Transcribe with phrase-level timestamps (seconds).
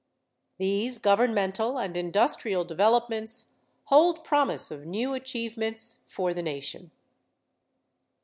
[0.57, 3.53] These governmental and industrial developments
[3.83, 6.89] hold promise of new achievements for the nation.